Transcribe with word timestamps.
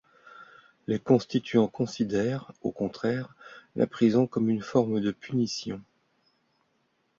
Les 0.87 0.97
constituants 0.97 1.67
considèrent, 1.67 2.51
au 2.63 2.71
contraire, 2.71 3.35
la 3.75 3.85
prison 3.85 4.25
comme 4.25 4.49
une 4.49 4.63
forme 4.63 4.99
de 4.99 5.11
punition. 5.11 5.79